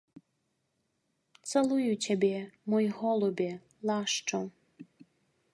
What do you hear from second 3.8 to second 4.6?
лашчу.